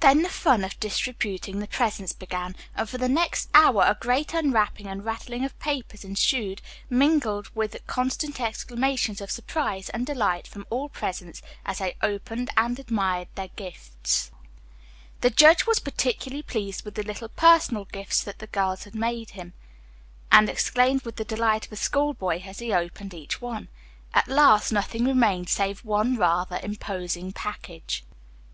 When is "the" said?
0.22-0.30, 1.60-1.66, 2.96-3.06, 15.20-15.28, 16.94-17.02, 18.38-18.46, 21.16-21.26